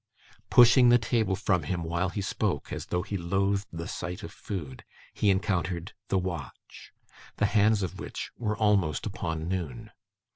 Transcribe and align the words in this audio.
Pushing 0.49 0.89
the 0.89 0.97
table 0.97 1.35
from 1.35 1.61
him 1.61 1.83
while 1.83 2.09
he 2.09 2.21
spoke, 2.23 2.73
as 2.73 2.87
though 2.87 3.03
he 3.03 3.17
loathed 3.17 3.67
the 3.71 3.87
sight 3.87 4.23
of 4.23 4.31
food, 4.31 4.83
he 5.13 5.29
encountered 5.29 5.93
the 6.07 6.17
watch: 6.17 6.91
the 7.37 7.45
hands 7.45 7.83
of 7.83 7.99
which 7.99 8.31
were 8.35 8.57
almost 8.57 9.05
upon 9.05 9.47
noon. 9.47 9.91